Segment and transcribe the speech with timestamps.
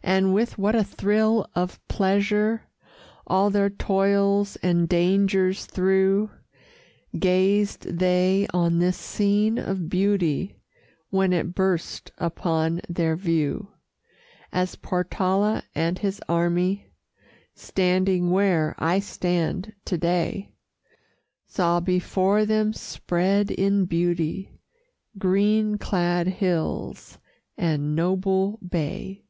[0.00, 2.68] And with what a thrill of pleasure,
[3.26, 6.30] All their toils and dangers through,
[7.18, 10.54] Gazed they on this scene of beauty
[11.10, 13.72] When it burst upon their view,
[14.52, 16.92] As Portala and his army,
[17.56, 20.52] Standing where I stand to day,
[21.48, 24.60] Saw before them spread in beauty
[25.18, 27.18] Green clad hills
[27.58, 29.24] and noble bay.